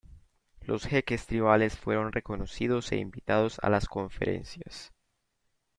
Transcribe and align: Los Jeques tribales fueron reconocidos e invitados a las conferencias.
Los 0.61 0.87
Jeques 0.87 1.27
tribales 1.27 1.77
fueron 1.77 2.11
reconocidos 2.11 2.91
e 2.91 2.95
invitados 2.95 3.59
a 3.61 3.69
las 3.69 3.85
conferencias. 3.87 4.91